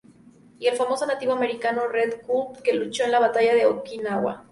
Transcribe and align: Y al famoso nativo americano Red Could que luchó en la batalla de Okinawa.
Y 0.57 0.65
al 0.67 0.75
famoso 0.77 1.05
nativo 1.05 1.31
americano 1.33 1.85
Red 1.87 2.21
Could 2.25 2.61
que 2.63 2.73
luchó 2.73 3.03
en 3.03 3.11
la 3.11 3.19
batalla 3.19 3.53
de 3.53 3.67
Okinawa. 3.67 4.45